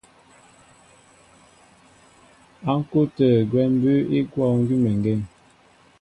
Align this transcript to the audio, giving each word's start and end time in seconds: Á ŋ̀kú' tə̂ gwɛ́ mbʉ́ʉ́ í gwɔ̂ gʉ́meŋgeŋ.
Á 2.69 2.73
ŋ̀kú' 2.81 3.11
tə̂ 3.15 3.29
gwɛ́ 3.49 3.65
mbʉ́ʉ́ 3.75 4.05
í 4.17 4.19
gwɔ̂ 4.31 4.45
gʉ́meŋgeŋ. 4.67 5.19